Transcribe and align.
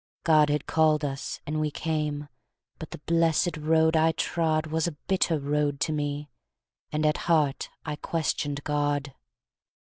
God 0.23 0.49
had 0.49 0.65
called 0.65 1.05
us, 1.05 1.39
and 1.45 1.59
we 1.59 1.69
came, 1.69 2.27
But 2.79 2.89
the 2.89 2.97
blessed 2.97 3.55
road 3.57 3.95
I 3.95 4.13
trod 4.13 4.65
Was 4.65 4.87
a 4.87 4.93
bitter 5.07 5.37
road 5.39 5.79
to 5.81 5.91
me, 5.91 6.27
And 6.91 7.05
at 7.05 7.17
heart 7.29 7.69
I 7.85 7.97
questioned 7.97 8.63
God. 8.63 9.13